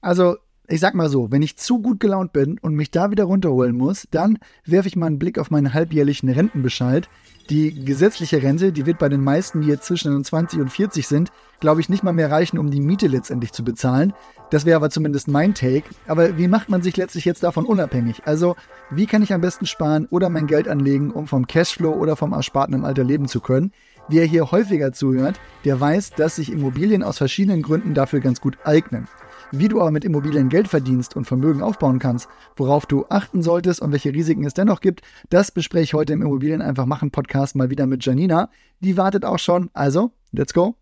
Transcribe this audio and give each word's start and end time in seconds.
Also, 0.00 0.36
ich 0.66 0.80
sag 0.80 0.94
mal 0.94 1.08
so, 1.08 1.32
wenn 1.32 1.42
ich 1.42 1.56
zu 1.56 1.82
gut 1.82 1.98
gelaunt 1.98 2.32
bin 2.32 2.58
und 2.58 2.74
mich 2.74 2.90
da 2.90 3.10
wieder 3.10 3.24
runterholen 3.24 3.76
muss, 3.76 4.06
dann 4.12 4.38
werfe 4.64 4.86
ich 4.86 4.94
mal 4.94 5.06
einen 5.06 5.18
Blick 5.18 5.38
auf 5.38 5.50
meinen 5.50 5.74
halbjährlichen 5.74 6.28
Rentenbescheid. 6.28 7.08
Die 7.50 7.84
gesetzliche 7.84 8.40
Rente, 8.40 8.70
die 8.70 8.86
wird 8.86 9.00
bei 9.00 9.08
den 9.08 9.24
meisten, 9.24 9.62
die 9.62 9.66
jetzt 9.66 9.86
zwischen 9.86 10.22
20 10.22 10.60
und 10.60 10.70
40 10.70 11.08
sind, 11.08 11.32
glaube 11.58 11.80
ich, 11.80 11.88
nicht 11.88 12.04
mal 12.04 12.12
mehr 12.12 12.30
reichen, 12.30 12.58
um 12.58 12.70
die 12.70 12.80
Miete 12.80 13.08
letztendlich 13.08 13.50
zu 13.52 13.64
bezahlen. 13.64 14.12
Das 14.50 14.64
wäre 14.64 14.76
aber 14.76 14.90
zumindest 14.90 15.26
mein 15.26 15.54
Take. 15.54 15.90
Aber 16.06 16.38
wie 16.38 16.46
macht 16.46 16.68
man 16.68 16.82
sich 16.82 16.96
letztlich 16.96 17.24
jetzt 17.24 17.42
davon 17.42 17.66
unabhängig? 17.66 18.22
Also, 18.24 18.54
wie 18.90 19.06
kann 19.06 19.22
ich 19.22 19.32
am 19.32 19.40
besten 19.40 19.66
sparen 19.66 20.06
oder 20.06 20.28
mein 20.28 20.46
Geld 20.46 20.68
anlegen, 20.68 21.10
um 21.10 21.26
vom 21.26 21.48
Cashflow 21.48 21.92
oder 21.92 22.14
vom 22.14 22.32
Ersparten 22.32 22.76
im 22.76 22.84
Alter 22.84 23.02
leben 23.02 23.26
zu 23.26 23.40
können? 23.40 23.72
Wer 24.08 24.24
hier 24.24 24.52
häufiger 24.52 24.92
zuhört, 24.92 25.40
der 25.64 25.80
weiß, 25.80 26.12
dass 26.12 26.36
sich 26.36 26.52
Immobilien 26.52 27.02
aus 27.02 27.18
verschiedenen 27.18 27.62
Gründen 27.62 27.94
dafür 27.94 28.20
ganz 28.20 28.40
gut 28.40 28.58
eignen. 28.64 29.08
Wie 29.52 29.66
du 29.66 29.80
aber 29.80 29.90
mit 29.90 30.04
Immobilien 30.04 30.48
Geld 30.48 30.68
verdienst 30.68 31.16
und 31.16 31.24
Vermögen 31.24 31.60
aufbauen 31.60 31.98
kannst, 31.98 32.28
worauf 32.56 32.86
du 32.86 33.06
achten 33.08 33.42
solltest 33.42 33.82
und 33.82 33.90
welche 33.90 34.14
Risiken 34.14 34.44
es 34.44 34.54
dennoch 34.54 34.80
gibt, 34.80 35.02
das 35.28 35.50
bespreche 35.50 35.82
ich 35.82 35.94
heute 35.94 36.12
im 36.12 36.22
Immobilien 36.22 36.62
einfach 36.62 36.86
machen 36.86 37.10
Podcast 37.10 37.56
mal 37.56 37.68
wieder 37.68 37.88
mit 37.88 38.04
Janina. 38.04 38.50
Die 38.78 38.96
wartet 38.96 39.24
auch 39.24 39.40
schon. 39.40 39.68
Also, 39.72 40.12
let's 40.30 40.54
go. 40.54 40.76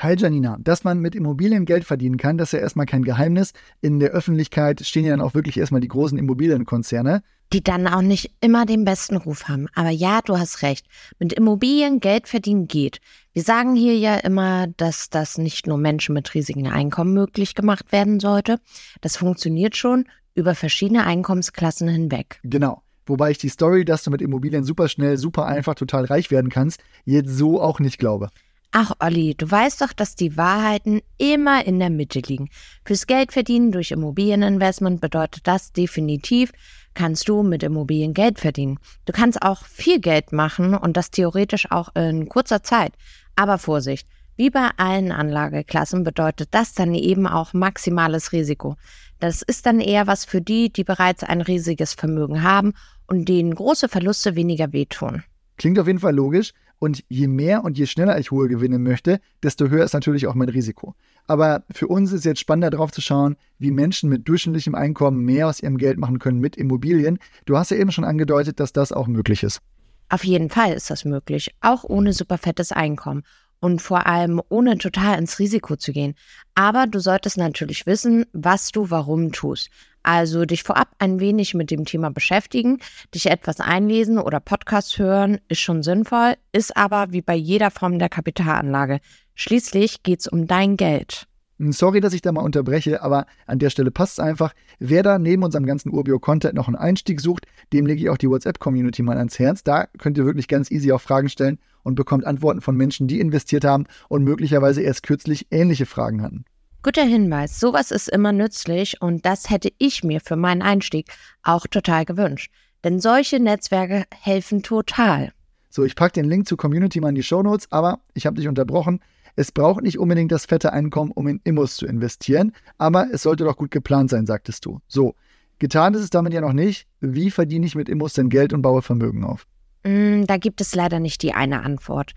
Hi 0.00 0.14
Janina, 0.16 0.56
dass 0.60 0.84
man 0.84 1.00
mit 1.00 1.14
Immobilien 1.14 1.64
Geld 1.64 1.84
verdienen 1.84 2.18
kann, 2.18 2.38
das 2.38 2.48
ist 2.48 2.52
ja 2.52 2.60
erstmal 2.60 2.86
kein 2.86 3.02
Geheimnis. 3.02 3.52
In 3.80 3.98
der 4.00 4.10
Öffentlichkeit 4.10 4.80
stehen 4.86 5.04
ja 5.04 5.10
dann 5.10 5.20
auch 5.20 5.34
wirklich 5.34 5.58
erstmal 5.58 5.80
die 5.80 5.88
großen 5.88 6.16
Immobilienkonzerne. 6.18 7.22
Die 7.52 7.62
dann 7.62 7.86
auch 7.86 8.02
nicht 8.02 8.30
immer 8.40 8.66
den 8.66 8.84
besten 8.84 9.16
Ruf 9.16 9.48
haben. 9.48 9.68
Aber 9.74 9.90
ja, 9.90 10.20
du 10.22 10.38
hast 10.38 10.62
recht. 10.62 10.86
Mit 11.18 11.32
Immobilien 11.32 12.00
Geld 12.00 12.28
verdienen 12.28 12.68
geht. 12.68 13.00
Wir 13.32 13.42
sagen 13.42 13.74
hier 13.74 13.96
ja 13.96 14.16
immer, 14.16 14.66
dass 14.76 15.08
das 15.10 15.38
nicht 15.38 15.66
nur 15.66 15.78
Menschen 15.78 16.14
mit 16.14 16.34
riesigen 16.34 16.68
Einkommen 16.68 17.14
möglich 17.14 17.54
gemacht 17.54 17.90
werden 17.92 18.20
sollte. 18.20 18.58
Das 19.00 19.16
funktioniert 19.16 19.76
schon 19.76 20.04
über 20.34 20.54
verschiedene 20.54 21.04
Einkommensklassen 21.04 21.88
hinweg. 21.88 22.40
Genau. 22.44 22.82
Wobei 23.06 23.30
ich 23.30 23.38
die 23.38 23.48
Story, 23.48 23.84
dass 23.84 24.02
du 24.02 24.10
mit 24.10 24.20
Immobilien 24.20 24.64
super 24.64 24.88
schnell, 24.88 25.16
super 25.16 25.46
einfach, 25.46 25.74
total 25.74 26.04
reich 26.04 26.30
werden 26.30 26.50
kannst, 26.50 26.80
jetzt 27.06 27.30
so 27.30 27.60
auch 27.60 27.80
nicht 27.80 27.98
glaube. 27.98 28.28
Ach, 28.70 28.92
Olli, 29.00 29.34
du 29.34 29.50
weißt 29.50 29.80
doch, 29.80 29.94
dass 29.94 30.14
die 30.14 30.36
Wahrheiten 30.36 31.00
immer 31.16 31.64
in 31.66 31.78
der 31.78 31.88
Mitte 31.88 32.20
liegen. 32.20 32.50
Fürs 32.84 33.06
Geld 33.06 33.32
verdienen 33.32 33.72
durch 33.72 33.92
Immobilieninvestment 33.92 35.00
bedeutet 35.00 35.46
das 35.46 35.72
definitiv, 35.72 36.52
kannst 36.98 37.28
du 37.28 37.44
mit 37.44 37.62
Immobilien 37.62 38.12
Geld 38.12 38.40
verdienen. 38.40 38.80
Du 39.04 39.12
kannst 39.12 39.40
auch 39.40 39.64
viel 39.64 40.00
Geld 40.00 40.32
machen 40.32 40.74
und 40.74 40.96
das 40.96 41.12
theoretisch 41.12 41.70
auch 41.70 41.94
in 41.94 42.28
kurzer 42.28 42.64
Zeit. 42.64 42.92
Aber 43.36 43.58
Vorsicht, 43.58 44.08
wie 44.34 44.50
bei 44.50 44.70
allen 44.78 45.12
Anlageklassen 45.12 46.02
bedeutet 46.02 46.48
das 46.50 46.74
dann 46.74 46.96
eben 46.96 47.28
auch 47.28 47.52
maximales 47.52 48.32
Risiko. 48.32 48.74
Das 49.20 49.42
ist 49.42 49.64
dann 49.66 49.78
eher 49.78 50.08
was 50.08 50.24
für 50.24 50.40
die, 50.40 50.72
die 50.72 50.82
bereits 50.82 51.22
ein 51.22 51.40
riesiges 51.40 51.94
Vermögen 51.94 52.42
haben 52.42 52.74
und 53.06 53.28
denen 53.28 53.54
große 53.54 53.88
Verluste 53.88 54.34
weniger 54.34 54.72
wehtun. 54.72 55.22
Klingt 55.56 55.78
auf 55.78 55.86
jeden 55.86 56.00
Fall 56.00 56.16
logisch. 56.16 56.52
Und 56.78 57.04
je 57.08 57.26
mehr 57.26 57.64
und 57.64 57.76
je 57.76 57.86
schneller 57.86 58.18
ich 58.18 58.30
hohe 58.30 58.48
gewinnen 58.48 58.82
möchte, 58.82 59.20
desto 59.42 59.68
höher 59.68 59.84
ist 59.84 59.94
natürlich 59.94 60.26
auch 60.26 60.34
mein 60.34 60.48
Risiko. 60.48 60.94
Aber 61.26 61.64
für 61.72 61.88
uns 61.88 62.12
ist 62.12 62.24
jetzt 62.24 62.40
spannender 62.40 62.70
darauf 62.70 62.92
zu 62.92 63.00
schauen, 63.00 63.36
wie 63.58 63.70
Menschen 63.70 64.08
mit 64.08 64.28
durchschnittlichem 64.28 64.74
Einkommen 64.74 65.24
mehr 65.24 65.48
aus 65.48 65.60
ihrem 65.60 65.76
Geld 65.76 65.98
machen 65.98 66.18
können 66.18 66.38
mit 66.38 66.56
Immobilien. 66.56 67.18
Du 67.46 67.56
hast 67.58 67.70
ja 67.70 67.76
eben 67.76 67.90
schon 67.90 68.04
angedeutet, 68.04 68.60
dass 68.60 68.72
das 68.72 68.92
auch 68.92 69.08
möglich 69.08 69.42
ist. 69.42 69.60
Auf 70.08 70.24
jeden 70.24 70.48
Fall 70.48 70.72
ist 70.72 70.88
das 70.88 71.04
möglich, 71.04 71.54
auch 71.60 71.84
ohne 71.84 72.12
super 72.12 72.38
fettes 72.38 72.72
Einkommen 72.72 73.24
und 73.60 73.82
vor 73.82 74.06
allem 74.06 74.40
ohne 74.48 74.78
total 74.78 75.18
ins 75.18 75.38
Risiko 75.38 75.76
zu 75.76 75.92
gehen. 75.92 76.14
Aber 76.54 76.86
du 76.86 77.00
solltest 77.00 77.36
natürlich 77.36 77.86
wissen, 77.86 78.24
was 78.32 78.70
du 78.70 78.90
warum 78.90 79.32
tust. 79.32 79.68
Also 80.08 80.46
dich 80.46 80.62
vorab 80.62 80.88
ein 80.98 81.20
wenig 81.20 81.52
mit 81.52 81.70
dem 81.70 81.84
Thema 81.84 82.10
beschäftigen, 82.10 82.78
dich 83.14 83.26
etwas 83.26 83.60
einlesen 83.60 84.18
oder 84.18 84.40
Podcasts 84.40 84.96
hören, 84.96 85.38
ist 85.48 85.60
schon 85.60 85.82
sinnvoll, 85.82 86.36
ist 86.50 86.74
aber 86.78 87.08
wie 87.12 87.20
bei 87.20 87.34
jeder 87.34 87.70
Form 87.70 87.98
der 87.98 88.08
Kapitalanlage. 88.08 89.00
Schließlich 89.34 90.02
geht 90.04 90.20
es 90.20 90.26
um 90.26 90.46
dein 90.46 90.78
Geld. 90.78 91.26
Hm, 91.58 91.72
sorry, 91.72 92.00
dass 92.00 92.14
ich 92.14 92.22
da 92.22 92.32
mal 92.32 92.40
unterbreche, 92.40 93.02
aber 93.02 93.26
an 93.46 93.58
der 93.58 93.68
Stelle 93.68 93.90
passt 93.90 94.14
es 94.14 94.24
einfach. 94.24 94.54
Wer 94.78 95.02
da 95.02 95.18
neben 95.18 95.42
unserem 95.42 95.66
ganzen 95.66 95.92
Urbio-Content 95.92 96.54
noch 96.54 96.68
einen 96.68 96.76
Einstieg 96.76 97.20
sucht, 97.20 97.44
dem 97.74 97.84
lege 97.84 98.00
ich 98.00 98.08
auch 98.08 98.16
die 98.16 98.30
WhatsApp-Community 98.30 99.02
mal 99.02 99.18
ans 99.18 99.38
Herz. 99.38 99.62
Da 99.62 99.88
könnt 99.98 100.16
ihr 100.16 100.24
wirklich 100.24 100.48
ganz 100.48 100.70
easy 100.70 100.90
auch 100.90 101.02
Fragen 101.02 101.28
stellen 101.28 101.58
und 101.82 101.96
bekommt 101.96 102.24
Antworten 102.24 102.62
von 102.62 102.78
Menschen, 102.78 103.08
die 103.08 103.20
investiert 103.20 103.66
haben 103.66 103.84
und 104.08 104.24
möglicherweise 104.24 104.80
erst 104.80 105.02
kürzlich 105.02 105.48
ähnliche 105.50 105.84
Fragen 105.84 106.22
hatten. 106.22 106.46
Guter 106.84 107.02
Hinweis, 107.02 107.58
sowas 107.58 107.90
ist 107.90 108.08
immer 108.08 108.32
nützlich 108.32 109.02
und 109.02 109.26
das 109.26 109.50
hätte 109.50 109.70
ich 109.78 110.04
mir 110.04 110.20
für 110.20 110.36
meinen 110.36 110.62
Einstieg 110.62 111.12
auch 111.42 111.66
total 111.66 112.04
gewünscht. 112.04 112.52
Denn 112.84 113.00
solche 113.00 113.40
Netzwerke 113.40 114.04
helfen 114.12 114.62
total. 114.62 115.32
So, 115.70 115.84
ich 115.84 115.96
packe 115.96 116.12
den 116.12 116.28
Link 116.28 116.46
zur 116.46 116.56
Community 116.56 117.00
mal 117.00 117.08
in 117.08 117.16
die 117.16 117.24
Show 117.24 117.42
Notes, 117.42 117.66
aber 117.72 117.98
ich 118.14 118.26
habe 118.26 118.36
dich 118.36 118.46
unterbrochen. 118.46 119.00
Es 119.34 119.50
braucht 119.50 119.82
nicht 119.82 119.98
unbedingt 119.98 120.30
das 120.30 120.46
fette 120.46 120.72
Einkommen, 120.72 121.10
um 121.10 121.26
in 121.26 121.40
Immos 121.42 121.76
zu 121.76 121.86
investieren, 121.86 122.52
aber 122.78 123.08
es 123.12 123.22
sollte 123.22 123.44
doch 123.44 123.56
gut 123.56 123.72
geplant 123.72 124.10
sein, 124.10 124.26
sagtest 124.26 124.64
du. 124.64 124.80
So, 124.86 125.16
getan 125.58 125.94
ist 125.94 126.02
es 126.02 126.10
damit 126.10 126.32
ja 126.32 126.40
noch 126.40 126.52
nicht. 126.52 126.86
Wie 127.00 127.32
verdiene 127.32 127.66
ich 127.66 127.74
mit 127.74 127.88
Immos 127.88 128.12
denn 128.12 128.30
Geld 128.30 128.52
und 128.52 128.62
baue 128.62 128.82
Vermögen 128.82 129.24
auf? 129.24 129.46
Mm, 129.82 130.24
da 130.26 130.36
gibt 130.36 130.60
es 130.60 130.76
leider 130.76 131.00
nicht 131.00 131.22
die 131.22 131.34
eine 131.34 131.64
Antwort. 131.64 132.12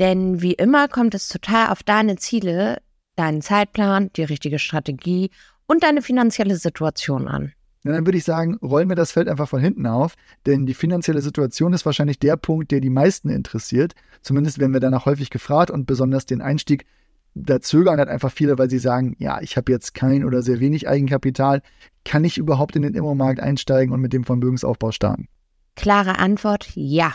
Denn 0.00 0.42
wie 0.42 0.54
immer 0.54 0.88
kommt 0.88 1.14
es 1.14 1.28
total 1.28 1.68
auf 1.68 1.84
deine 1.84 2.16
Ziele, 2.16 2.78
deinen 3.20 3.42
Zeitplan, 3.42 4.10
die 4.16 4.24
richtige 4.24 4.58
Strategie 4.58 5.30
und 5.66 5.82
deine 5.82 6.02
finanzielle 6.02 6.56
Situation 6.56 7.28
an. 7.28 7.52
Ja, 7.84 7.92
dann 7.92 8.06
würde 8.06 8.18
ich 8.18 8.24
sagen, 8.24 8.56
rollen 8.56 8.88
wir 8.88 8.96
das 8.96 9.12
Feld 9.12 9.28
einfach 9.28 9.48
von 9.48 9.60
hinten 9.60 9.86
auf, 9.86 10.14
denn 10.46 10.66
die 10.66 10.74
finanzielle 10.74 11.22
Situation 11.22 11.72
ist 11.72 11.86
wahrscheinlich 11.86 12.18
der 12.18 12.36
Punkt, 12.36 12.70
der 12.70 12.80
die 12.80 12.90
meisten 12.90 13.28
interessiert. 13.28 13.94
Zumindest 14.22 14.58
werden 14.58 14.72
wir 14.72 14.80
danach 14.80 15.06
häufig 15.06 15.30
gefragt 15.30 15.70
und 15.70 15.86
besonders 15.86 16.26
den 16.26 16.42
Einstieg, 16.42 16.86
da 17.34 17.60
zögern 17.60 17.98
halt 17.98 18.08
einfach 18.08 18.32
viele, 18.32 18.58
weil 18.58 18.68
sie 18.68 18.78
sagen, 18.78 19.14
ja, 19.18 19.40
ich 19.40 19.56
habe 19.56 19.70
jetzt 19.70 19.94
kein 19.94 20.24
oder 20.24 20.42
sehr 20.42 20.60
wenig 20.60 20.88
Eigenkapital. 20.88 21.62
Kann 22.04 22.24
ich 22.24 22.38
überhaupt 22.38 22.74
in 22.74 22.82
den 22.82 22.94
Immomarkt 22.94 23.40
einsteigen 23.40 23.94
und 23.94 24.00
mit 24.00 24.12
dem 24.12 24.24
Vermögensaufbau 24.24 24.90
starten? 24.92 25.28
Klare 25.76 26.18
Antwort, 26.18 26.70
ja. 26.74 27.12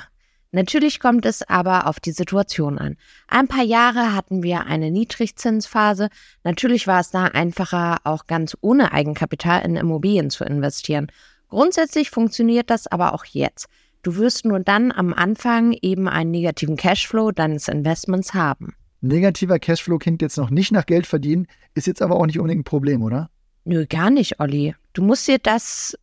Natürlich 0.51 0.99
kommt 0.99 1.25
es 1.25 1.41
aber 1.41 1.87
auf 1.87 1.99
die 1.99 2.11
Situation 2.11 2.77
an. 2.79 2.97
Ein 3.27 3.47
paar 3.47 3.63
Jahre 3.63 4.13
hatten 4.13 4.41
wir 4.41 4.65
eine 4.65 4.91
Niedrigzinsphase. 4.91 6.09
Natürlich 6.43 6.87
war 6.87 7.01
es 7.01 7.11
da 7.11 7.25
einfacher, 7.25 7.97
auch 8.03 8.27
ganz 8.27 8.57
ohne 8.61 8.91
Eigenkapital 8.91 9.65
in 9.65 9.75
Immobilien 9.75 10.29
zu 10.29 10.45
investieren. 10.45 11.11
Grundsätzlich 11.49 12.09
funktioniert 12.09 12.69
das 12.69 12.87
aber 12.87 13.13
auch 13.13 13.25
jetzt. 13.25 13.67
Du 14.01 14.17
wirst 14.17 14.45
nur 14.45 14.59
dann 14.59 14.91
am 14.91 15.13
Anfang 15.13 15.73
eben 15.81 16.07
einen 16.07 16.31
negativen 16.31 16.77
Cashflow 16.77 17.31
deines 17.31 17.67
Investments 17.67 18.33
haben. 18.33 18.75
Negativer 19.01 19.59
Cashflow 19.59 19.97
klingt 19.97 20.21
jetzt 20.21 20.37
noch 20.37 20.49
nicht 20.49 20.71
nach 20.71 20.85
Geld 20.85 21.07
verdienen, 21.07 21.47
ist 21.73 21.87
jetzt 21.87 22.01
aber 22.01 22.15
auch 22.15 22.25
nicht 22.25 22.39
unbedingt 22.39 22.61
ein 22.61 22.65
Problem, 22.65 23.01
oder? 23.03 23.29
Nö, 23.63 23.85
gar 23.87 24.09
nicht, 24.09 24.39
Olli. 24.39 24.75
Du 24.93 25.01
musst 25.01 25.27
dir 25.27 25.39
das 25.39 25.97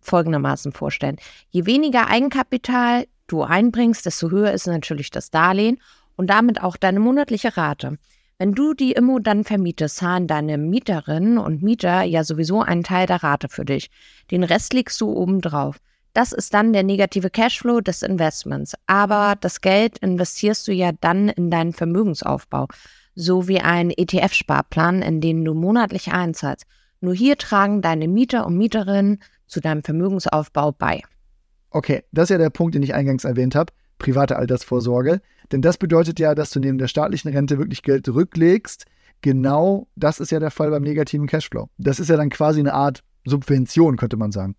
folgendermaßen 0.00 0.72
vorstellen. 0.72 1.16
Je 1.50 1.66
weniger 1.66 2.08
Eigenkapital, 2.08 3.06
du 3.32 3.42
einbringst, 3.42 4.04
desto 4.06 4.30
höher 4.30 4.52
ist 4.52 4.66
natürlich 4.66 5.10
das 5.10 5.30
Darlehen 5.30 5.78
und 6.16 6.28
damit 6.28 6.62
auch 6.62 6.76
deine 6.76 7.00
monatliche 7.00 7.56
Rate. 7.56 7.98
Wenn 8.38 8.54
du 8.54 8.74
die 8.74 8.92
Immo 8.92 9.18
dann 9.20 9.44
vermietest, 9.44 9.96
zahlen 9.96 10.26
deine 10.26 10.58
Mieterinnen 10.58 11.38
und 11.38 11.62
Mieter 11.62 12.02
ja 12.02 12.24
sowieso 12.24 12.60
einen 12.60 12.82
Teil 12.82 13.06
der 13.06 13.22
Rate 13.22 13.48
für 13.48 13.64
dich. 13.64 13.90
Den 14.30 14.42
Rest 14.42 14.72
legst 14.74 15.00
du 15.00 15.12
obendrauf. 15.12 15.76
Das 16.12 16.32
ist 16.32 16.52
dann 16.52 16.72
der 16.72 16.82
negative 16.82 17.30
Cashflow 17.30 17.80
des 17.80 18.02
Investments. 18.02 18.74
Aber 18.86 19.36
das 19.40 19.60
Geld 19.60 19.98
investierst 19.98 20.66
du 20.66 20.72
ja 20.72 20.90
dann 21.00 21.28
in 21.28 21.50
deinen 21.50 21.72
Vermögensaufbau, 21.72 22.66
so 23.14 23.48
wie 23.48 23.60
ein 23.60 23.90
ETF-Sparplan, 23.90 25.02
in 25.02 25.20
den 25.20 25.44
du 25.44 25.54
monatlich 25.54 26.12
einzahlst. 26.12 26.66
Nur 27.00 27.14
hier 27.14 27.38
tragen 27.38 27.80
deine 27.80 28.08
Mieter 28.08 28.46
und 28.46 28.58
Mieterinnen 28.58 29.22
zu 29.46 29.60
deinem 29.60 29.82
Vermögensaufbau 29.82 30.72
bei. 30.72 31.02
Okay, 31.72 32.04
das 32.12 32.24
ist 32.24 32.30
ja 32.30 32.38
der 32.38 32.50
Punkt, 32.50 32.74
den 32.74 32.82
ich 32.82 32.94
eingangs 32.94 33.24
erwähnt 33.24 33.54
habe, 33.54 33.72
private 33.98 34.36
Altersvorsorge. 34.36 35.20
Denn 35.50 35.62
das 35.62 35.78
bedeutet 35.78 36.18
ja, 36.18 36.34
dass 36.34 36.50
du 36.50 36.60
neben 36.60 36.78
der 36.78 36.88
staatlichen 36.88 37.32
Rente 37.32 37.58
wirklich 37.58 37.82
Geld 37.82 38.08
rücklegst. 38.08 38.84
Genau 39.22 39.86
das 39.96 40.20
ist 40.20 40.32
ja 40.32 40.40
der 40.40 40.50
Fall 40.50 40.70
beim 40.70 40.82
negativen 40.82 41.26
Cashflow. 41.26 41.68
Das 41.78 42.00
ist 42.00 42.10
ja 42.10 42.16
dann 42.16 42.30
quasi 42.30 42.60
eine 42.60 42.74
Art 42.74 43.02
Subvention, 43.24 43.96
könnte 43.96 44.16
man 44.16 44.32
sagen. 44.32 44.56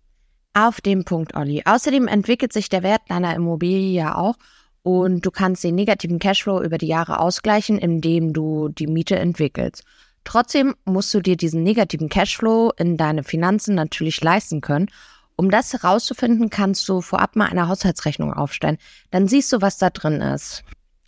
Auf 0.54 0.80
dem 0.80 1.04
Punkt, 1.04 1.36
Olli. 1.36 1.62
Außerdem 1.64 2.08
entwickelt 2.08 2.52
sich 2.52 2.68
der 2.68 2.82
Wert 2.82 3.02
deiner 3.08 3.34
Immobilie 3.34 3.92
ja 3.92 4.16
auch 4.16 4.36
und 4.82 5.26
du 5.26 5.30
kannst 5.30 5.64
den 5.64 5.74
negativen 5.74 6.18
Cashflow 6.18 6.62
über 6.62 6.78
die 6.78 6.86
Jahre 6.86 7.20
ausgleichen, 7.20 7.78
indem 7.78 8.32
du 8.32 8.68
die 8.68 8.86
Miete 8.86 9.16
entwickelst. 9.16 9.84
Trotzdem 10.24 10.74
musst 10.84 11.12
du 11.12 11.20
dir 11.20 11.36
diesen 11.36 11.62
negativen 11.62 12.08
Cashflow 12.08 12.72
in 12.76 12.96
deine 12.96 13.24
Finanzen 13.24 13.74
natürlich 13.74 14.22
leisten 14.22 14.60
können 14.60 14.88
Um 15.36 15.50
das 15.50 15.72
herauszufinden, 15.72 16.50
kannst 16.50 16.88
du 16.88 17.00
vorab 17.00 17.34
mal 17.34 17.46
eine 17.46 17.68
Haushaltsrechnung 17.68 18.32
aufstellen. 18.32 18.78
Dann 19.10 19.26
siehst 19.26 19.52
du, 19.52 19.60
was 19.60 19.78
da 19.78 19.90
drin 19.90 20.20
ist. 20.20 20.62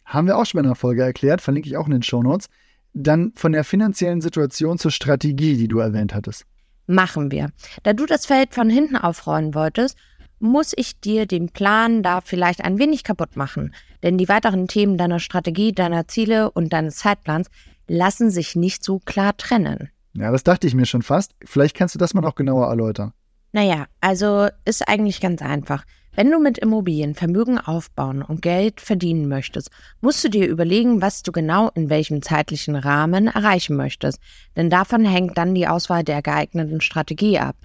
Haben 0.05 0.27
wir 0.27 0.37
auch 0.37 0.47
schon 0.47 0.61
in 0.61 0.67
einer 0.67 0.75
Folge 0.75 1.03
erklärt, 1.03 1.41
verlinke 1.41 1.69
ich 1.69 1.77
auch 1.77 1.87
in 1.87 1.93
den 1.93 2.03
Shownotes. 2.03 2.49
Dann 2.93 3.33
von 3.37 3.53
der 3.53 3.65
finanziellen 3.65 4.21
Situation 4.21 4.79
zur 4.79 4.91
Strategie, 4.91 5.57
die 5.57 5.69
du 5.69 5.79
erwähnt 5.79 6.15
hattest. 6.15 6.45
Machen 6.87 7.31
wir. 7.31 7.51
Da 7.83 7.93
du 7.93 8.07
das 8.07 8.27
Feld 8.27 8.55
von 8.55 8.71
hinten 8.71 8.97
aufrollen 8.97 9.55
wolltest, 9.55 9.97
muss 10.39 10.73
ich 10.77 11.01
dir 11.01 11.27
den 11.27 11.51
Plan 11.51 12.03
da 12.03 12.21
vielleicht 12.21 12.65
ein 12.65 12.79
wenig 12.79 13.05
kaputt 13.05 13.37
machen. 13.37 13.75
Denn 14.03 14.19
die 14.19 14.29
weiteren 14.29 14.69
Themen 14.69 14.99
deiner 14.99 15.19
Strategie, 15.19 15.73
deiner 15.73 16.09
Ziele 16.09 16.51
und 16.51 16.73
deines 16.73 16.97
Zeitplans 16.97 17.49
lassen 17.89 18.31
sich 18.31 18.57
nicht 18.57 18.85
so 18.85 18.99
klar 19.01 19.37
trennen. 19.37 19.91
Ja, 20.15 20.31
das 20.31 20.45
dachte 20.45 20.67
ich 20.67 20.75
mir 20.75 20.87
schon 20.87 21.03
fast. 21.03 21.35
Vielleicht 21.45 21.77
kannst 21.77 21.95
du 21.95 21.99
das 21.99 22.15
mal 22.15 22.21
noch 22.21 22.35
genauer 22.35 22.69
erläutern. 22.69 23.13
Naja, 23.53 23.87
also 24.01 24.49
ist 24.65 24.89
eigentlich 24.89 25.21
ganz 25.21 25.43
einfach. 25.43 25.85
Wenn 26.17 26.31
du 26.31 26.39
mit 26.41 26.57
Immobilien 26.57 27.15
Vermögen 27.15 27.59
aufbauen 27.59 28.23
und 28.23 28.41
Geld 28.41 28.81
verdienen 28.81 29.29
möchtest, 29.29 29.71
musst 30.01 30.25
du 30.25 30.31
dir 30.31 30.49
überlegen, 30.49 31.03
was 31.03 31.23
du 31.23 31.31
genau 31.31 31.71
in 31.75 31.91
welchem 31.91 32.23
zeitlichen 32.23 32.75
Rahmen 32.75 33.27
erreichen 33.27 33.77
möchtest. 33.77 34.19
Denn 34.57 34.71
davon 34.71 35.05
hängt 35.05 35.37
dann 35.37 35.55
die 35.55 35.69
Auswahl 35.69 36.05
der 36.05 36.23
geeigneten 36.23 36.81
Strategie 36.81 37.39
ab. 37.39 37.57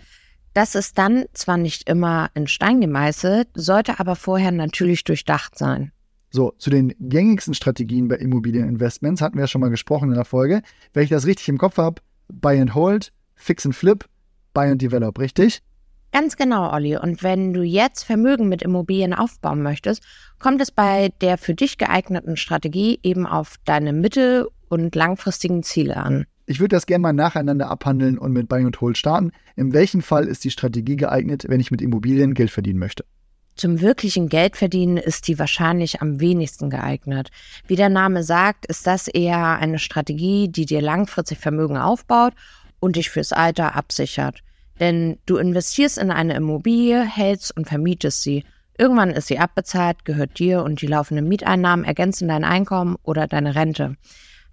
Das 0.53 0.75
ist 0.75 0.97
dann 0.97 1.25
zwar 1.31 1.55
nicht 1.55 1.89
immer 1.89 2.29
in 2.33 2.45
Stein 2.45 2.81
gemeißelt, 2.81 3.47
sollte 3.53 4.01
aber 4.01 4.17
vorher 4.17 4.51
natürlich 4.51 5.05
durchdacht 5.05 5.57
sein. 5.57 5.93
So, 6.29 6.53
zu 6.57 6.69
den 6.69 6.93
gängigsten 6.99 7.53
Strategien 7.53 8.09
bei 8.09 8.15
Immobilieninvestments 8.15 9.21
hatten 9.21 9.35
wir 9.35 9.43
ja 9.43 9.47
schon 9.47 9.61
mal 9.61 9.69
gesprochen 9.69 10.09
in 10.09 10.15
der 10.15 10.25
Folge. 10.25 10.61
Wenn 10.91 11.03
ich 11.03 11.09
das 11.09 11.25
richtig 11.25 11.47
im 11.47 11.57
Kopf 11.57 11.77
habe, 11.77 12.01
Buy 12.27 12.59
and 12.59 12.75
Hold, 12.75 13.13
Fix 13.35 13.65
and 13.65 13.75
Flip, 13.75 14.05
Buy 14.53 14.67
and 14.67 14.81
Develop, 14.81 15.19
richtig? 15.19 15.61
Ganz 16.11 16.35
genau, 16.35 16.71
Olli. 16.73 16.97
Und 16.97 17.23
wenn 17.23 17.53
du 17.53 17.63
jetzt 17.63 18.03
Vermögen 18.03 18.49
mit 18.49 18.61
Immobilien 18.61 19.13
aufbauen 19.13 19.61
möchtest, 19.61 20.03
kommt 20.39 20.61
es 20.61 20.69
bei 20.69 21.09
der 21.21 21.37
für 21.37 21.53
dich 21.53 21.77
geeigneten 21.77 22.35
Strategie 22.35 22.99
eben 23.01 23.25
auf 23.25 23.55
deine 23.63 23.93
mittel- 23.93 24.49
und 24.67 24.93
langfristigen 24.93 25.63
Ziele 25.63 25.97
an. 25.97 26.25
Ich 26.47 26.59
würde 26.59 26.75
das 26.75 26.85
gerne 26.85 27.01
mal 27.01 27.13
nacheinander 27.13 27.69
abhandeln 27.69 28.17
und 28.17 28.33
mit 28.33 28.49
Buy 28.49 28.65
and 28.65 28.81
Hold 28.81 28.97
starten. 28.97 29.31
In 29.55 29.71
welchem 29.71 30.01
Fall 30.01 30.27
ist 30.27 30.43
die 30.43 30.51
Strategie 30.51 30.97
geeignet, 30.97 31.45
wenn 31.47 31.61
ich 31.61 31.71
mit 31.71 31.81
Immobilien 31.81 32.33
Geld 32.33 32.51
verdienen 32.51 32.79
möchte? 32.79 33.05
Zum 33.55 33.79
wirklichen 33.79 34.27
Geldverdienen 34.27 34.97
ist 34.97 35.27
die 35.27 35.39
wahrscheinlich 35.39 36.01
am 36.01 36.19
wenigsten 36.19 36.69
geeignet. 36.69 37.29
Wie 37.67 37.75
der 37.75 37.89
Name 37.89 38.23
sagt, 38.23 38.65
ist 38.65 38.87
das 38.87 39.07
eher 39.07 39.59
eine 39.59 39.79
Strategie, 39.79 40.49
die 40.49 40.65
dir 40.65 40.81
langfristig 40.81 41.37
Vermögen 41.37 41.77
aufbaut 41.77 42.33
und 42.79 42.95
dich 42.95 43.09
fürs 43.09 43.31
Alter 43.31 43.75
absichert. 43.75 44.41
Denn 44.81 45.19
du 45.27 45.37
investierst 45.37 45.99
in 45.99 46.09
eine 46.09 46.33
Immobilie, 46.33 47.05
hältst 47.05 47.55
und 47.55 47.67
vermietest 47.67 48.23
sie. 48.23 48.43
Irgendwann 48.79 49.11
ist 49.11 49.27
sie 49.27 49.37
abbezahlt, 49.37 50.05
gehört 50.05 50.39
dir 50.39 50.63
und 50.63 50.81
die 50.81 50.87
laufenden 50.87 51.27
Mieteinnahmen 51.27 51.85
ergänzen 51.85 52.27
dein 52.27 52.43
Einkommen 52.43 52.97
oder 53.03 53.27
deine 53.27 53.53
Rente. 53.53 53.95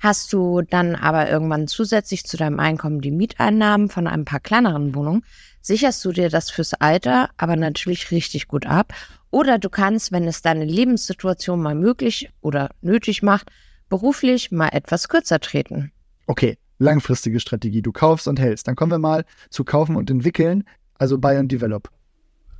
Hast 0.00 0.32
du 0.34 0.60
dann 0.60 0.94
aber 0.94 1.30
irgendwann 1.30 1.66
zusätzlich 1.66 2.24
zu 2.24 2.36
deinem 2.36 2.60
Einkommen 2.60 3.00
die 3.00 3.10
Mieteinnahmen 3.10 3.88
von 3.88 4.06
ein 4.06 4.26
paar 4.26 4.40
kleineren 4.40 4.94
Wohnungen, 4.94 5.24
sicherst 5.62 6.04
du 6.04 6.12
dir 6.12 6.28
das 6.28 6.50
fürs 6.50 6.74
Alter 6.74 7.30
aber 7.38 7.56
natürlich 7.56 8.10
richtig 8.10 8.48
gut 8.48 8.66
ab. 8.66 8.92
Oder 9.30 9.58
du 9.58 9.70
kannst, 9.70 10.12
wenn 10.12 10.24
es 10.24 10.42
deine 10.42 10.66
Lebenssituation 10.66 11.60
mal 11.60 11.74
möglich 11.74 12.30
oder 12.42 12.68
nötig 12.82 13.22
macht, 13.22 13.50
beruflich 13.88 14.50
mal 14.50 14.68
etwas 14.68 15.08
kürzer 15.08 15.40
treten. 15.40 15.90
Okay, 16.26 16.58
langfristige 16.78 17.40
Strategie. 17.40 17.82
Du 17.82 17.92
kaufst 17.92 18.28
und 18.28 18.40
hältst. 18.40 18.68
Dann 18.68 18.76
kommen 18.76 18.92
wir 18.92 18.98
mal 18.98 19.24
zu 19.50 19.64
kaufen 19.64 19.96
und 19.96 20.10
entwickeln, 20.10 20.64
also 20.98 21.18
Buy 21.18 21.36
and 21.36 21.50
Develop. 21.50 21.90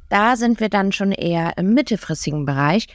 Da 0.08 0.36
sind 0.36 0.60
wir 0.60 0.68
dann 0.68 0.92
schon 0.92 1.12
eher 1.12 1.58
im 1.58 1.74
mittelfristigen 1.74 2.46
Bereich, 2.46 2.86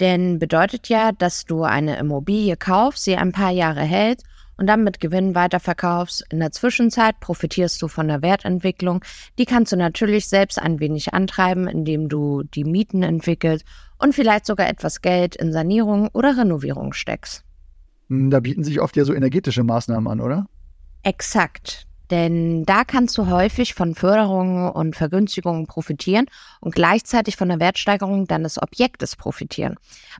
denn 0.00 0.38
bedeutet 0.38 0.88
ja, 0.88 1.12
dass 1.12 1.44
du 1.44 1.64
eine 1.64 1.98
Immobilie 1.98 2.56
kaufst, 2.56 3.04
sie 3.04 3.16
ein 3.16 3.32
paar 3.32 3.50
Jahre 3.50 3.82
hältst 3.82 4.26
und 4.56 4.66
dann 4.66 4.84
mit 4.84 5.00
Gewinn 5.00 5.34
weiterverkaufst. 5.34 6.24
In 6.30 6.38
der 6.38 6.52
Zwischenzeit 6.52 7.18
profitierst 7.20 7.82
du 7.82 7.88
von 7.88 8.06
der 8.06 8.22
Wertentwicklung. 8.22 9.04
Die 9.38 9.44
kannst 9.44 9.72
du 9.72 9.76
natürlich 9.76 10.28
selbst 10.28 10.60
ein 10.60 10.78
wenig 10.78 11.14
antreiben, 11.14 11.66
indem 11.66 12.08
du 12.08 12.44
die 12.44 12.64
Mieten 12.64 13.02
entwickelst 13.02 13.64
und 13.98 14.14
vielleicht 14.14 14.46
sogar 14.46 14.68
etwas 14.68 15.00
Geld 15.00 15.34
in 15.36 15.52
Sanierung 15.52 16.08
oder 16.12 16.36
Renovierung 16.36 16.92
steckst. 16.92 17.44
Hm, 18.08 18.30
da 18.30 18.40
bieten 18.40 18.62
sich 18.62 18.80
oft 18.80 18.96
ja 18.96 19.04
so 19.04 19.14
energetische 19.14 19.64
Maßnahmen 19.64 20.10
an, 20.10 20.20
oder? 20.20 20.46
Exakt. 21.02 21.86
Denn 22.12 22.66
da 22.66 22.84
kannst 22.84 23.16
du 23.16 23.28
häufig 23.28 23.72
von 23.72 23.94
Förderungen 23.94 24.70
und 24.70 24.94
Vergünstigungen 24.94 25.66
profitieren 25.66 26.26
und 26.60 26.74
gleichzeitig 26.74 27.36
von 27.36 27.48
der 27.48 27.58
Wertsteigerung 27.58 28.26
deines 28.26 28.60
Objektes 28.60 29.16
profitieren. 29.16 29.76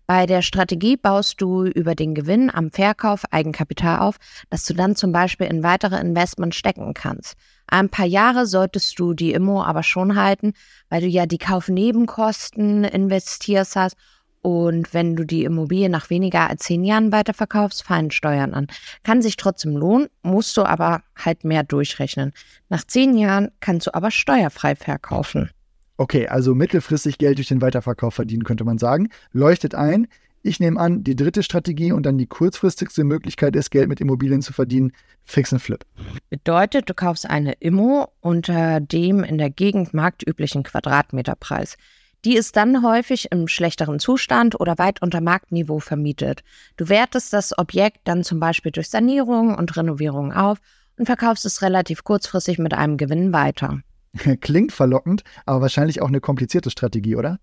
Bei 0.07 0.25
der 0.25 0.41
Strategie 0.41 0.97
baust 0.97 1.43
du 1.43 1.65
über 1.65 1.95
den 1.95 2.15
Gewinn 2.15 2.49
am 2.49 2.71
Verkauf 2.71 3.25
Eigenkapital 3.31 3.99
auf, 3.99 4.17
das 4.49 4.65
du 4.65 4.73
dann 4.73 4.97
zum 4.97 5.13
Beispiel 5.13 5.49
in 5.49 5.63
weitere 5.63 6.01
Investments 6.01 6.57
stecken 6.57 6.95
kannst. 6.95 7.35
Ein 7.67 7.91
paar 7.91 8.07
Jahre 8.07 8.47
solltest 8.47 8.99
du 8.99 9.13
die 9.13 9.33
Immo 9.33 9.63
aber 9.63 9.83
schon 9.83 10.17
halten, 10.17 10.55
weil 10.89 11.03
du 11.03 11.09
ja 11.09 11.27
die 11.27 11.37
Kaufnebenkosten 11.37 12.85
investierst 12.85 13.77
hast 13.77 13.97
und 14.43 14.93
wenn 14.93 15.15
du 15.15 15.25
die 15.25 15.45
Immobilie 15.45 15.89
nach 15.89 16.11
weniger 16.11 16.51
als 16.51 16.65
zehn 16.65 16.85
Jahren 16.85 17.13
weiterverkaufst, 17.13 17.85
fallen 17.85 18.11
Steuern 18.11 18.55
an. 18.55 18.67
Kann 19.05 19.23
sich 19.23 19.37
trotzdem 19.37 19.77
lohnen, 19.77 20.09
musst 20.23 20.57
du 20.57 20.65
aber 20.65 21.03
halt 21.17 21.45
mehr 21.45 21.63
durchrechnen. 21.63 22.33
Nach 22.69 22.85
zehn 22.85 23.17
Jahren 23.17 23.53
kannst 23.61 23.87
du 23.87 23.95
aber 23.95 24.11
steuerfrei 24.11 24.75
verkaufen. 24.75 25.51
Okay, 25.97 26.27
also 26.27 26.57
mittelfristig 26.57 27.19
Geld 27.19 27.39
durch 27.39 27.49
den 27.49 27.61
Weiterverkauf 27.61 28.15
verdienen, 28.15 28.43
könnte 28.43 28.65
man 28.65 28.79
sagen. 28.79 29.11
Leuchtet 29.31 29.77
ein. 29.77 30.09
Ich 30.43 30.59
nehme 30.59 30.81
an, 30.81 31.05
die 31.05 31.15
dritte 31.15 31.45
Strategie 31.45 31.93
und 31.93 32.05
dann 32.05 32.19
die 32.19 32.27
kurzfristigste 32.27 33.05
Möglichkeit 33.05 33.55
ist, 33.55 33.71
Geld 33.71 33.89
mit 33.89 34.01
Immobilien 34.01 34.43
zu 34.43 34.53
verdienen, 34.53 34.91
Fix 35.23 35.53
and 35.53 35.63
Flip. 35.63 35.85
Bedeutet, 36.31 36.91
du 36.91 36.95
kaufst 36.95 37.31
eine 37.31 37.53
Immo 37.61 38.09
unter 38.21 38.81
dem 38.81 39.23
in 39.23 39.39
der 39.39 39.51
Gegend 39.51 39.95
marktüblichen 39.95 40.65
Quadratmeterpreis. 40.65 41.77
Die 42.25 42.37
ist 42.37 42.57
dann 42.57 42.85
häufig 42.85 43.33
im 43.33 43.49
schlechteren 43.49 43.99
Zustand 43.99 44.61
oder 44.61 44.79
weit 44.79 45.03
unter 45.03 45.21
Marktniveau 45.21 45.81
vermietet. 45.81 46.43
Du 46.77 46.89
wertest 46.89 47.33
das 47.33 47.57
Objekt 47.59 48.01
dann 48.05 48.23
zum 48.23 48.39
Beispiel 48.39 48.71
durch 48.71 48.91
Sanierung 48.91 49.57
und 49.57 49.77
Renovierung 49.77 50.33
auf 50.33 50.59
und 50.97 51.07
verkaufst 51.07 51.45
es 51.45 51.63
relativ 51.63 52.05
kurzfristig 52.05 52.59
mit 52.59 52.75
einem 52.75 52.97
Gewinn 52.97 53.33
weiter. 53.33 53.81
Klingt 54.41 54.73
verlockend, 54.73 55.25
aber 55.47 55.63
wahrscheinlich 55.63 56.01
auch 56.01 56.09
eine 56.09 56.21
komplizierte 56.21 56.71
Strategie, 56.71 57.17
oder? 57.17 57.41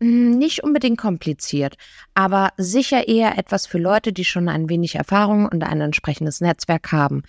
Hm, 0.00 0.32
nicht 0.32 0.62
unbedingt 0.62 0.98
kompliziert, 0.98 1.76
aber 2.14 2.50
sicher 2.56 3.08
eher 3.08 3.38
etwas 3.38 3.66
für 3.66 3.78
Leute, 3.78 4.12
die 4.12 4.24
schon 4.24 4.48
ein 4.48 4.68
wenig 4.68 4.96
Erfahrung 4.96 5.46
und 5.46 5.62
ein 5.62 5.80
entsprechendes 5.80 6.40
Netzwerk 6.40 6.92
haben. 6.92 7.22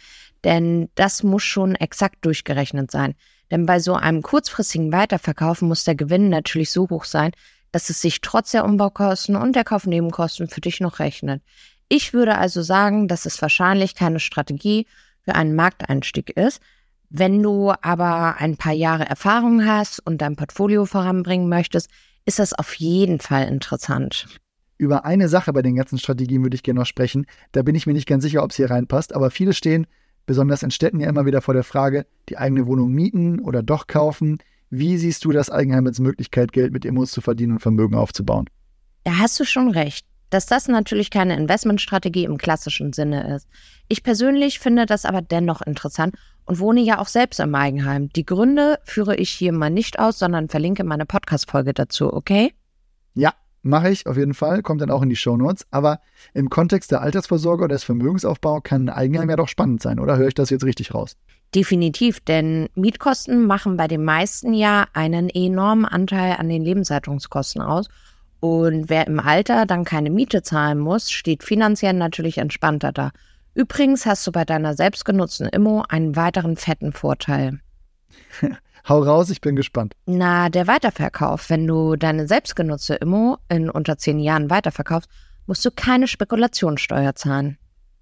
Denn 0.43 0.89
das 0.95 1.23
muss 1.23 1.43
schon 1.43 1.75
exakt 1.75 2.25
durchgerechnet 2.25 2.91
sein. 2.91 3.15
Denn 3.51 3.65
bei 3.65 3.79
so 3.79 3.93
einem 3.93 4.21
kurzfristigen 4.21 4.91
Weiterverkaufen 4.91 5.67
muss 5.67 5.83
der 5.83 5.95
Gewinn 5.95 6.29
natürlich 6.29 6.71
so 6.71 6.89
hoch 6.89 7.05
sein, 7.05 7.31
dass 7.71 7.89
es 7.89 8.01
sich 8.01 8.21
trotz 8.21 8.51
der 8.51 8.65
Umbaukosten 8.65 9.35
und 9.35 9.55
der 9.55 9.63
Kaufnebenkosten 9.63 10.47
für 10.47 10.61
dich 10.61 10.79
noch 10.79 10.99
rechnet. 10.99 11.41
Ich 11.89 12.13
würde 12.13 12.37
also 12.37 12.61
sagen, 12.61 13.07
dass 13.07 13.25
es 13.25 13.41
wahrscheinlich 13.41 13.95
keine 13.95 14.19
Strategie 14.19 14.87
für 15.21 15.35
einen 15.35 15.55
Markteinstieg 15.55 16.29
ist. 16.31 16.61
Wenn 17.09 17.41
du 17.41 17.71
aber 17.81 18.35
ein 18.37 18.57
paar 18.57 18.73
Jahre 18.73 19.05
Erfahrung 19.05 19.65
hast 19.65 20.05
und 20.05 20.21
dein 20.21 20.35
Portfolio 20.35 20.85
voranbringen 20.85 21.47
möchtest, 21.47 21.89
ist 22.25 22.39
das 22.39 22.53
auf 22.53 22.73
jeden 22.73 23.19
Fall 23.19 23.47
interessant. 23.47 24.27
Über 24.77 25.05
eine 25.05 25.29
Sache 25.29 25.53
bei 25.53 25.61
den 25.61 25.75
ganzen 25.75 25.97
Strategien 25.97 26.43
würde 26.43 26.55
ich 26.55 26.63
gerne 26.63 26.81
noch 26.81 26.85
sprechen. 26.85 27.25
Da 27.53 27.61
bin 27.63 27.75
ich 27.75 27.87
mir 27.87 27.93
nicht 27.93 28.07
ganz 28.07 28.23
sicher, 28.23 28.43
ob 28.43 28.51
es 28.51 28.57
hier 28.57 28.69
reinpasst, 28.69 29.13
aber 29.13 29.31
viele 29.31 29.53
stehen 29.53 29.87
besonders 30.27 30.61
in 30.61 30.69
Städten 30.69 30.99
ja 30.99 31.09
immer 31.09 31.25
wieder 31.25 31.41
vor 31.41 31.55
der 31.55 31.63
Frage, 31.63 32.05
die 32.29 32.37
eigene 32.37 32.67
Wohnung 32.67 32.91
mieten 32.91 33.39
oder 33.39 33.63
doch 33.63 33.87
kaufen. 33.87 34.37
Wie 34.69 34.97
siehst 34.97 35.25
du 35.25 35.31
das 35.31 35.49
Eigenheim 35.49 35.87
als 35.87 35.99
Möglichkeit, 35.99 36.51
Geld 36.51 36.71
mit 36.71 36.85
Immos 36.85 37.11
zu 37.11 37.21
verdienen 37.21 37.53
und 37.53 37.59
Vermögen 37.59 37.95
aufzubauen? 37.95 38.45
Da 39.05 39.17
hast 39.17 39.39
du 39.39 39.45
schon 39.45 39.71
recht, 39.71 40.05
dass 40.29 40.45
das 40.45 40.67
natürlich 40.67 41.09
keine 41.09 41.37
Investmentstrategie 41.37 42.25
im 42.25 42.37
klassischen 42.37 42.91
Sinne 42.91 43.33
ist. 43.35 43.47
Ich 43.87 44.03
persönlich 44.03 44.59
finde 44.59 44.85
das 44.85 45.05
aber 45.05 45.21
dennoch 45.21 45.61
interessant 45.61 46.15
und 46.45 46.59
wohne 46.59 46.81
ja 46.81 46.99
auch 46.99 47.07
selbst 47.07 47.39
im 47.39 47.55
Eigenheim. 47.55 48.09
Die 48.09 48.25
Gründe 48.25 48.79
führe 48.83 49.15
ich 49.15 49.29
hier 49.29 49.53
mal 49.53 49.69
nicht 49.69 49.97
aus, 49.97 50.19
sondern 50.19 50.49
verlinke 50.49 50.83
meine 50.83 51.05
Podcast-Folge 51.05 51.73
dazu, 51.73 52.11
okay? 52.11 52.53
Ja, 53.13 53.33
Mache 53.67 53.89
ich 53.89 54.07
auf 54.07 54.15
jeden 54.15 54.33
Fall, 54.33 54.61
kommt 54.61 54.81
dann 54.81 54.91
auch 54.91 55.01
in 55.01 55.09
die 55.09 55.15
Show 55.15 55.35
Notes. 55.35 55.65
Aber 55.71 55.99
im 56.33 56.49
Kontext 56.49 56.91
der 56.91 57.01
Altersvorsorge 57.01 57.65
oder 57.65 57.75
des 57.75 57.83
Vermögensaufbaus 57.83 58.63
kann 58.63 58.89
ein 58.89 58.95
Eigenheim 58.95 59.29
ja 59.29 59.35
doch 59.35 59.49
spannend 59.49 59.81
sein, 59.81 59.99
oder 59.99 60.17
höre 60.17 60.29
ich 60.29 60.33
das 60.33 60.49
jetzt 60.49 60.63
richtig 60.63 60.93
raus? 60.93 61.17
Definitiv, 61.53 62.19
denn 62.21 62.69
Mietkosten 62.75 63.45
machen 63.45 63.77
bei 63.77 63.87
den 63.87 64.03
meisten 64.03 64.53
ja 64.53 64.85
einen 64.93 65.29
enormen 65.29 65.85
Anteil 65.85 66.37
an 66.37 66.49
den 66.49 66.63
Lebenshaltungskosten 66.63 67.61
aus. 67.61 67.87
Und 68.39 68.89
wer 68.89 69.07
im 69.07 69.19
Alter 69.19 69.65
dann 69.65 69.83
keine 69.83 70.09
Miete 70.09 70.43
zahlen 70.43 70.79
muss, 70.79 71.11
steht 71.11 71.43
finanziell 71.43 71.93
natürlich 71.93 72.37
entspannter 72.37 72.91
da. 72.91 73.11
Übrigens 73.53 74.05
hast 74.05 74.25
du 74.27 74.31
bei 74.31 74.45
deiner 74.45 74.75
selbstgenutzten 74.75 75.47
Immo 75.47 75.83
einen 75.89 76.15
weiteren 76.15 76.55
fetten 76.57 76.93
Vorteil. 76.93 77.59
Hau 78.87 79.03
raus, 79.03 79.29
ich 79.29 79.41
bin 79.41 79.57
gespannt. 79.57 79.93
Na, 80.05 80.47
der 80.47 80.65
Weiterverkauf. 80.65 81.49
Wenn 81.49 81.67
du 81.67 81.97
deine 81.97 82.25
selbstgenutzte 82.25 82.95
Immo 82.95 83.37
in 83.49 83.69
unter 83.69 83.97
zehn 83.97 84.17
Jahren 84.19 84.49
weiterverkaufst, 84.49 85.09
musst 85.45 85.65
du 85.65 85.71
keine 85.71 86.07
Spekulationssteuer 86.07 87.13
zahlen. 87.15 87.57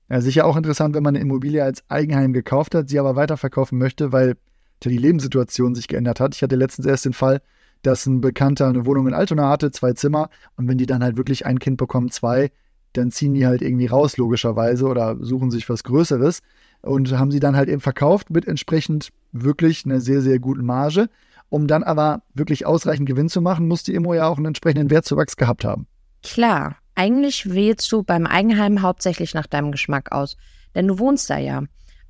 Ja, 0.10 0.22
sicher 0.22 0.46
auch 0.46 0.56
interessant, 0.56 0.94
wenn 0.94 1.02
man 1.02 1.16
eine 1.16 1.24
Immobilie 1.24 1.64
als 1.64 1.84
Eigenheim 1.90 2.34
gekauft 2.34 2.76
hat, 2.76 2.90
sie 2.90 3.00
aber 3.00 3.16
weiterverkaufen 3.16 3.80
möchte, 3.80 4.12
weil 4.12 4.36
die 4.84 4.98
Lebenssituation 4.98 5.74
sich 5.74 5.88
geändert 5.88 6.20
hat. 6.20 6.36
Ich 6.36 6.44
hatte 6.44 6.56
letztens 6.56 6.86
erst 6.86 7.06
den 7.06 7.14
Fall, 7.14 7.42
dass 7.82 8.06
ein 8.06 8.22
Bekannter 8.22 8.68
eine 8.68 8.86
Wohnung 8.86 9.08
in 9.08 9.16
Altona 9.16 9.50
hatte, 9.50 9.72
zwei 9.72 9.94
Zimmer, 9.94 10.30
und 10.56 10.68
wenn 10.68 10.78
die 10.78 10.86
dann 10.86 11.04
halt 11.04 11.18
wirklich 11.18 11.48
ein 11.48 11.58
Kind 11.58 11.78
bekommen, 11.78 12.12
zwei, 12.12 12.52
dann 12.94 13.10
ziehen 13.10 13.34
die 13.34 13.48
halt 13.48 13.64
irgendwie 13.64 13.88
raus, 13.88 14.18
logischerweise, 14.18 14.86
oder 14.86 15.18
suchen 15.20 15.50
sich 15.50 15.68
was 15.68 15.84
Größeres 15.84 16.42
und 16.86 17.12
haben 17.18 17.32
sie 17.32 17.40
dann 17.40 17.56
halt 17.56 17.70
eben 17.70 17.82
verkauft 17.82 18.30
mit 18.30 18.48
entsprechend 18.48 19.10
wirklich 19.32 19.86
einer 19.86 20.00
sehr, 20.00 20.22
sehr 20.22 20.40
guten 20.40 20.66
Marge. 20.66 21.10
Um 21.50 21.68
dann 21.68 21.84
aber 21.84 22.22
wirklich 22.34 22.66
ausreichend 22.66 23.08
Gewinn 23.08 23.30
zu 23.30 23.42
machen, 23.42 23.68
muss 23.68 23.84
die 23.84 23.94
Immo 23.94 24.14
ja 24.14 24.28
auch 24.28 24.38
einen 24.38 24.48
entsprechenden 24.48 24.90
Wertzuwachs 24.90 25.38
gehabt 25.38 25.64
haben. 25.64 25.88
Klar, 26.24 26.78
eigentlich 26.96 27.54
wählst 27.54 27.92
du 27.92 28.04
beim 28.04 28.26
Eigenheim 28.26 28.82
hauptsächlich 28.82 29.34
nach 29.34 29.48
deinem 29.48 29.72
Geschmack 29.72 30.12
aus, 30.12 30.38
denn 30.74 30.88
du 30.88 30.98
wohnst 30.98 31.30
da 31.30 31.38
ja. 31.38 31.64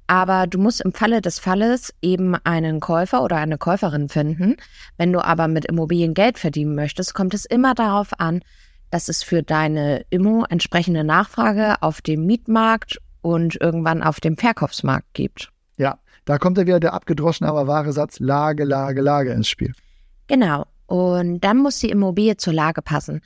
Aber 0.07 0.45
du 0.45 0.59
musst 0.59 0.81
im 0.81 0.93
Falle 0.93 1.21
des 1.21 1.39
Falles 1.39 1.93
eben 2.01 2.35
einen 2.43 2.79
Käufer 2.79 3.23
oder 3.23 3.37
eine 3.37 3.57
Käuferin 3.57 4.07
finden. 4.07 4.55
Wenn 4.97 5.11
du 5.11 5.23
aber 5.23 5.47
mit 5.47 5.65
Immobilien 5.65 6.13
Geld 6.13 6.37
verdienen 6.37 6.75
möchtest, 6.75 7.15
kommt 7.15 7.33
es 7.33 7.45
immer 7.45 7.73
darauf 7.73 8.19
an, 8.19 8.41
dass 8.91 9.09
es 9.09 9.23
für 9.23 9.41
deine 9.41 10.05
Immo 10.11 10.45
entsprechende 10.47 11.03
Nachfrage 11.03 11.81
auf 11.81 12.01
dem 12.01 12.25
Mietmarkt 12.25 12.99
und 13.25 13.59
irgendwann 13.59 14.03
auf 14.03 14.19
dem 14.19 14.37
Verkaufsmarkt 14.37 15.15
gibt. 15.15 15.49
Ja, 15.77 15.97
da 16.25 16.37
kommt 16.37 16.59
ja 16.59 16.67
wieder 16.67 16.79
der 16.79 16.93
abgedroschene, 16.93 17.49
aber 17.49 17.65
wahre 17.65 17.91
Satz 17.91 18.19
Lage, 18.19 18.65
Lage, 18.65 19.01
Lage 19.01 19.31
ins 19.31 19.47
Spiel. 19.47 19.73
Genau. 20.27 20.67
Und 20.85 21.39
dann 21.39 21.57
muss 21.57 21.79
die 21.79 21.89
Immobilie 21.89 22.37
zur 22.37 22.53
Lage 22.53 22.83
passen. 22.83 23.21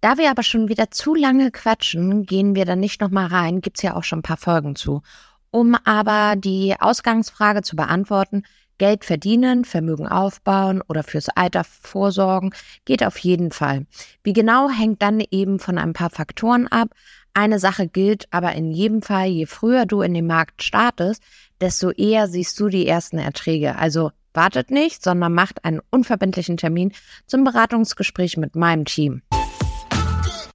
Da 0.00 0.16
wir 0.16 0.30
aber 0.30 0.42
schon 0.42 0.70
wieder 0.70 0.90
zu 0.90 1.14
lange 1.14 1.50
quatschen, 1.50 2.24
gehen 2.24 2.54
wir 2.54 2.64
dann 2.64 2.80
nicht 2.80 3.02
nochmal 3.02 3.26
rein, 3.26 3.60
gibt's 3.60 3.82
ja 3.82 3.94
auch 3.94 4.04
schon 4.04 4.20
ein 4.20 4.22
paar 4.22 4.38
Folgen 4.38 4.74
zu. 4.74 5.02
Um 5.50 5.76
aber 5.84 6.34
die 6.36 6.74
Ausgangsfrage 6.80 7.60
zu 7.60 7.76
beantworten, 7.76 8.44
Geld 8.78 9.04
verdienen, 9.04 9.64
Vermögen 9.64 10.08
aufbauen 10.08 10.82
oder 10.88 11.02
fürs 11.02 11.28
Alter 11.28 11.62
vorsorgen, 11.62 12.54
geht 12.86 13.04
auf 13.04 13.18
jeden 13.18 13.52
Fall. 13.52 13.86
Wie 14.24 14.32
genau 14.32 14.70
hängt 14.70 15.02
dann 15.02 15.22
eben 15.30 15.58
von 15.58 15.76
ein 15.76 15.92
paar 15.92 16.10
Faktoren 16.10 16.66
ab. 16.68 16.88
Eine 17.34 17.58
Sache 17.58 17.88
gilt 17.88 18.26
aber 18.30 18.52
in 18.52 18.70
jedem 18.72 19.02
Fall, 19.02 19.28
je 19.28 19.46
früher 19.46 19.86
du 19.86 20.02
in 20.02 20.12
den 20.12 20.26
Markt 20.26 20.62
startest, 20.62 21.22
desto 21.60 21.90
eher 21.90 22.28
siehst 22.28 22.60
du 22.60 22.68
die 22.68 22.86
ersten 22.86 23.18
Erträge. 23.18 23.76
Also 23.76 24.10
wartet 24.34 24.70
nicht, 24.70 25.02
sondern 25.02 25.32
macht 25.32 25.64
einen 25.64 25.80
unverbindlichen 25.90 26.56
Termin 26.56 26.92
zum 27.26 27.44
Beratungsgespräch 27.44 28.36
mit 28.36 28.54
meinem 28.54 28.84
Team. 28.84 29.22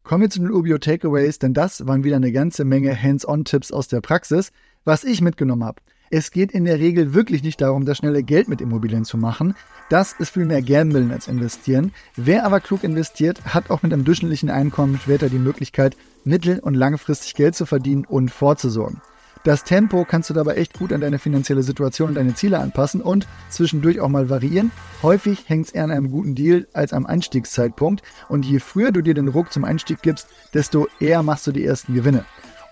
Kommen 0.03 0.21
wir 0.21 0.29
zu 0.29 0.39
den 0.39 0.51
Ubio 0.51 0.77
Takeaways, 0.77 1.39
denn 1.39 1.53
das 1.53 1.85
waren 1.85 2.03
wieder 2.03 2.15
eine 2.15 2.31
ganze 2.31 2.63
Menge 2.63 3.01
Hands-on-Tipps 3.01 3.71
aus 3.71 3.87
der 3.87 4.01
Praxis 4.01 4.51
was 4.87 5.03
ich 5.03 5.21
mitgenommen 5.21 5.65
habe. 5.65 5.81
Es 6.09 6.31
geht 6.31 6.53
in 6.53 6.63
der 6.63 6.79
Regel 6.79 7.13
wirklich 7.13 7.43
nicht 7.43 7.59
darum, 7.59 7.85
das 7.85 7.97
schnelle 7.97 8.23
Geld 8.23 8.47
mit 8.47 8.61
Immobilien 8.61 9.03
zu 9.03 9.17
machen. 9.17 9.55
Das 9.89 10.13
ist 10.13 10.29
viel 10.29 10.45
mehr 10.45 10.61
Gambeln 10.61 11.11
als 11.11 11.27
investieren. 11.27 11.91
Wer 12.15 12.45
aber 12.45 12.61
klug 12.61 12.85
investiert, 12.85 13.43
hat 13.45 13.69
auch 13.69 13.83
mit 13.83 13.91
einem 13.91 14.05
durchschnittlichen 14.05 14.49
Einkommen 14.49 14.99
später 15.01 15.29
die 15.29 15.37
Möglichkeit, 15.37 15.97
mittel- 16.23 16.59
und 16.59 16.75
langfristig 16.75 17.35
Geld 17.35 17.55
zu 17.55 17.65
verdienen 17.65 18.05
und 18.05 18.31
vorzusorgen. 18.31 19.01
Das 19.43 19.63
Tempo 19.65 20.05
kannst 20.05 20.29
du 20.29 20.33
dabei 20.33 20.55
echt 20.55 20.77
gut 20.77 20.91
an 20.91 21.01
deine 21.01 21.19
finanzielle 21.19 21.63
Situation 21.63 22.09
und 22.09 22.15
deine 22.15 22.35
Ziele 22.35 22.59
anpassen 22.59 23.01
und 23.01 23.27
zwischendurch 23.49 23.99
auch 23.99 24.09
mal 24.09 24.29
variieren. 24.29 24.71
Häufig 25.03 25.47
hängt 25.47 25.67
es 25.67 25.71
eher 25.73 25.83
an 25.83 25.91
einem 25.91 26.11
guten 26.11 26.35
Deal 26.35 26.67
als 26.73 26.91
am 26.91 27.05
Einstiegszeitpunkt 27.05 28.01
und 28.29 28.45
je 28.45 28.59
früher 28.59 28.91
du 28.91 29.01
dir 29.01 29.13
den 29.13 29.27
Ruck 29.27 29.51
zum 29.51 29.63
Einstieg 29.63 30.01
gibst, 30.01 30.27
desto 30.53 30.87
eher 30.99 31.23
machst 31.23 31.47
du 31.47 31.51
die 31.51 31.65
ersten 31.65 31.93
Gewinne. 31.93 32.25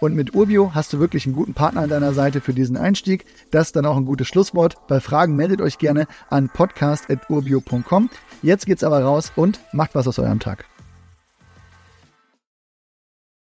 Und 0.05 0.13
mit 0.13 0.35
Urbio 0.35 0.75
hast 0.75 0.93
du 0.93 0.99
wirklich 0.99 1.25
einen 1.25 1.33
guten 1.33 1.55
Partner 1.55 1.81
an 1.81 1.89
deiner 1.89 2.13
Seite 2.13 2.39
für 2.39 2.53
diesen 2.53 2.77
Einstieg. 2.77 3.25
Das 3.49 3.69
ist 3.69 3.75
dann 3.75 3.87
auch 3.87 3.97
ein 3.97 4.05
gutes 4.05 4.27
Schlusswort. 4.27 4.75
Bei 4.87 4.99
Fragen 4.99 5.35
meldet 5.35 5.61
euch 5.61 5.79
gerne 5.79 6.05
an 6.29 6.47
podcast.urbio.com. 6.47 8.11
Jetzt 8.43 8.67
geht's 8.67 8.83
aber 8.83 9.01
raus 9.01 9.31
und 9.35 9.61
macht 9.73 9.95
was 9.95 10.07
aus 10.07 10.19
eurem 10.19 10.39
Tag. 10.39 10.67